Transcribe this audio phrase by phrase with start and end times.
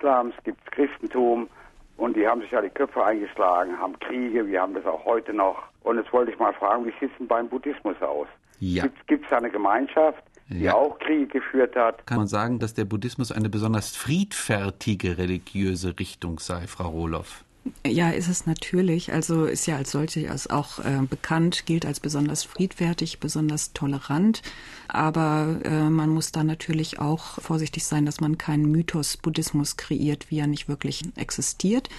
[0.00, 1.48] Islams, gibt es Christentum
[1.96, 5.32] und die haben sich ja die Köpfe eingeschlagen, haben Kriege, wir haben das auch heute
[5.32, 5.62] noch.
[5.82, 8.26] Und jetzt wollte ich mal fragen, wie sieht es denn beim Buddhismus aus?
[8.58, 8.86] Ja.
[9.06, 10.74] Gibt es da eine Gemeinschaft, die Ja.
[10.74, 12.06] auch Kriege geführt hat?
[12.06, 17.44] Kann man sagen, dass der Buddhismus eine besonders friedfertige religiöse Richtung sei, Frau Rohloff?
[17.86, 19.12] Ja, ist es natürlich.
[19.12, 24.42] Also ist ja als solche als auch äh, bekannt, gilt als besonders friedfertig, besonders tolerant.
[24.88, 30.30] Aber äh, man muss da natürlich auch vorsichtig sein, dass man keinen Mythos Buddhismus kreiert,
[30.30, 31.90] wie er nicht wirklich existiert.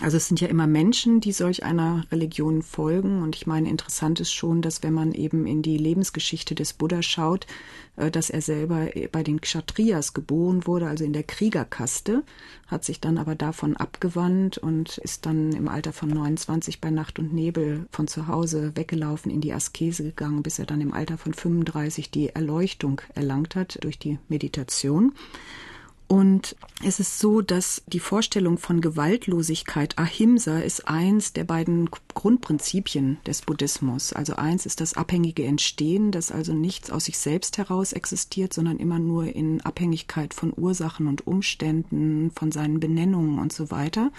[0.00, 3.22] Also es sind ja immer Menschen, die solch einer Religion folgen.
[3.22, 7.02] Und ich meine, interessant ist schon, dass wenn man eben in die Lebensgeschichte des Buddha
[7.02, 7.46] schaut,
[7.96, 12.24] äh, dass er selber bei den Kshatriyas geboren wurde, also in der Kriegerkaste,
[12.66, 17.18] hat sich dann aber davon abgewandt und ist dann im Alter von 29 bei Nacht
[17.18, 21.18] und Nebel von zu Hause weggelaufen, in die Askese gegangen, bis er dann im Alter
[21.18, 25.12] von 35 die Erleuchtung erlangt hat durch die Meditation.
[26.12, 33.16] Und es ist so, dass die Vorstellung von Gewaltlosigkeit, Ahimsa, ist eins der beiden Grundprinzipien
[33.26, 34.12] des Buddhismus.
[34.12, 38.76] Also eins ist das abhängige Entstehen, dass also nichts aus sich selbst heraus existiert, sondern
[38.76, 44.12] immer nur in Abhängigkeit von Ursachen und Umständen, von seinen Benennungen und so weiter.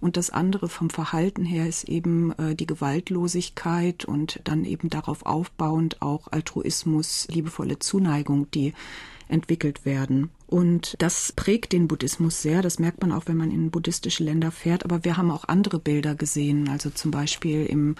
[0.00, 5.26] Und das andere vom Verhalten her ist eben äh, die Gewaltlosigkeit und dann eben darauf
[5.26, 8.74] aufbauend auch Altruismus, liebevolle Zuneigung, die
[9.26, 10.30] entwickelt werden.
[10.52, 12.60] Und das prägt den Buddhismus sehr.
[12.60, 14.84] Das merkt man auch, wenn man in buddhistische Länder fährt.
[14.84, 16.68] Aber wir haben auch andere Bilder gesehen.
[16.68, 17.96] Also zum Beispiel im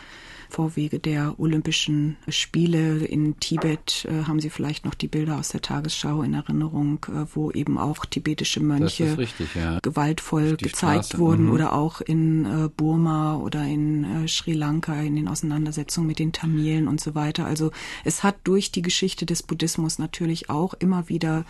[0.50, 5.62] Vorwege der Olympischen Spiele in Tibet äh, haben Sie vielleicht noch die Bilder aus der
[5.62, 9.78] Tagesschau in Erinnerung, äh, wo eben auch tibetische Mönche richtig, ja.
[9.80, 11.52] gewaltvoll gezeigt Straße, wurden mhm.
[11.52, 16.32] oder auch in äh, Burma oder in äh, Sri Lanka in den Auseinandersetzungen mit den
[16.32, 17.46] Tamilen und so weiter.
[17.46, 17.70] Also
[18.04, 21.46] es hat durch die Geschichte des Buddhismus natürlich auch immer wieder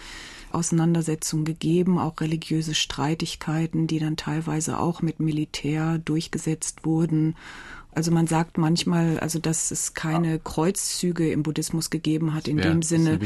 [0.55, 7.36] Auseinandersetzungen gegeben, auch religiöse Streitigkeiten, die dann teilweise auch mit Militär durchgesetzt wurden.
[7.95, 12.64] Also man sagt manchmal, also dass es keine Kreuzzüge im Buddhismus gegeben hat in Ja,
[12.70, 13.19] dem das Sinne,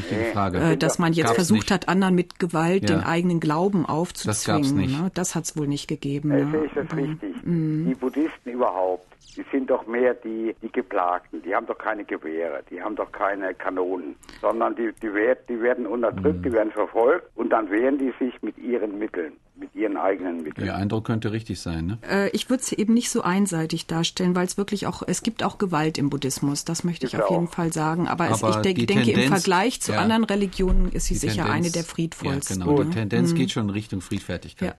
[0.53, 1.71] äh, dass man jetzt Gab's versucht nicht.
[1.71, 2.97] hat, anderen mit Gewalt Ja.
[2.97, 4.77] den eigenen Glauben gab's aufzuzwingen.
[4.77, 5.01] nicht.
[5.01, 5.11] Ne?
[5.15, 6.33] Das hat es wohl nicht gegeben.
[6.33, 6.57] Also ne?
[6.65, 7.45] ist das Aber- richtig.
[7.45, 7.87] Mhm.
[7.89, 9.07] Die Buddhisten überhaupt,
[9.37, 11.43] die sind doch mehr die, die Geplagten.
[11.43, 15.61] Die haben doch keine Gewehre, die haben doch keine Kanonen, sondern die, die, werd, die
[15.61, 16.43] werden unterdrückt, Mhm.
[16.43, 19.46] die werden verfolgt und dann wehren die sich mit ihren Mitteln, mit
[19.77, 20.67] ihren eigenen Mitteln.
[20.67, 21.99] Ihr Eindruck könnte richtig sein, ne?
[22.09, 25.43] Äh, Ich würde es eben nicht so einseitig darstellen, weil es wirklich auch, es gibt
[25.45, 27.49] auch Gewalt im Buddhismus, das möchte ich Gibt auf jeden.
[27.49, 28.09] Fall sagen.
[28.09, 30.01] Aber, es, Aber ich denk, die denke, im Tendenz- Vergleich zu ja.
[30.01, 32.61] anderen Religionen ist sie sicher Tendenz- eine der friedvollsten.
[32.61, 32.83] Ja, genau.
[32.83, 32.95] Die ne?
[32.95, 33.37] Tendenz Mhm.
[33.37, 34.69] geht schon in Richtung Friedfertigkeit.
[34.71, 34.75] Ja.